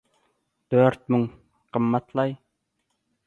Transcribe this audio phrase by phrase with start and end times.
[0.75, 1.27] –Dört müň?!
[1.77, 2.35] Gymmat-laý.